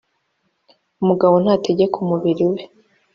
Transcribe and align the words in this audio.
umugabo 1.01 1.35
ntategeka 1.43 1.95
umubiri 2.03 2.43
we 2.51 2.61